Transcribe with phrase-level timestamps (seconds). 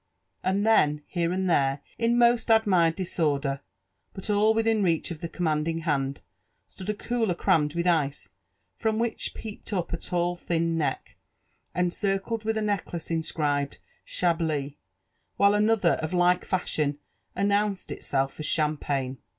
[0.43, 3.61] And then, here and there, in most admired disorder,
[4.15, 6.21] but all within reach of the commanding hand,
[6.65, 8.29] stood a cooler crammed with Ice,
[8.79, 11.17] from which peeped up a tall thin neck,
[11.75, 14.73] encircled with a necklace inscribed <*Cha blis,"—
[15.37, 16.97] while another, of like fashion,
[17.35, 19.19] announced itself as Champagne.